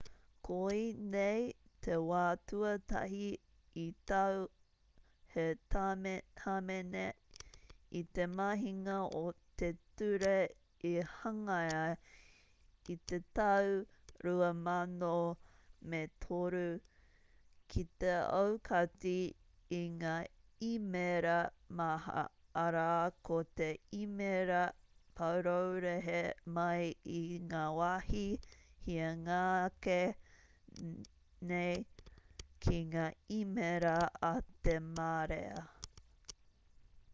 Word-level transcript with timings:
koinei 0.47 1.43
te 1.87 1.93
wā 2.09 2.21
tuatahi 2.51 3.27
i 3.83 3.85
tau 4.11 4.39
he 5.33 5.45
hāmene 6.47 7.05
i 7.99 8.01
te 8.17 8.25
mahinga 8.39 8.95
o 9.21 9.23
te 9.61 9.69
ture 10.01 10.35
i 10.93 10.93
hangaia 11.15 11.83
i 12.95 12.97
te 13.11 13.19
tau 13.39 13.69
2003 14.29 16.63
ki 17.73 17.83
te 18.03 18.13
aukati 18.41 19.15
i 19.77 19.79
ngā 19.99 20.13
īmēra 20.71 21.35
maha 21.79 22.23
arā 22.63 22.89
ko 23.29 23.37
te 23.61 23.69
īmēra 23.99 24.57
paraurehe 25.19 26.17
mai 26.57 26.83
i 27.21 27.23
ngā 27.53 27.63
wāhi 27.77 28.23
hianga 28.87 29.39
ake 29.65 29.99
nei 31.51 31.79
ki 32.65 32.79
ngā 32.93 33.05
īmēra 33.39 33.95
a 34.31 34.33
te 34.67 34.75
marea 34.91 35.63